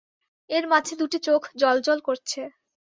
[0.49, 2.41] এর মাঝে দুটি চোখ জ্বলজ্বল করছে।